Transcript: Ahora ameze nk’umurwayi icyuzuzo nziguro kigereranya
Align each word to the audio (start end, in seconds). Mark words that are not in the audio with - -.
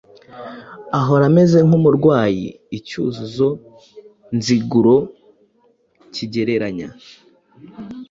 Ahora 0.99 1.23
ameze 1.31 1.57
nk’umurwayi 1.67 2.45
icyuzuzo 2.77 3.49
nziguro 4.35 4.95
kigereranya 6.13 6.87